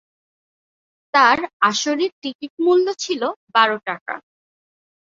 তার 1.13 1.37
আসরের 1.61 2.11
টিকিট 2.21 2.53
মূল্য 2.65 2.87
ছিল 3.03 3.21
বারো 3.55 3.77
টাকা। 3.85 4.15